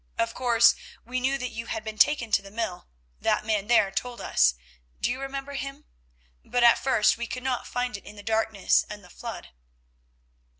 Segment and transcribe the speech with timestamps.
[0.17, 0.73] Of course
[1.05, 2.87] we knew that you had been taken to the mill;
[3.19, 4.55] that man there told us.
[4.99, 5.85] Do you remember him?
[6.43, 9.49] But at first we could not find it in the darkness and the flood."